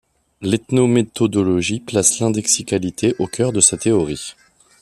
[0.41, 4.33] L'ethnométhodologie place l'indexicalité au cœur de sa théorie.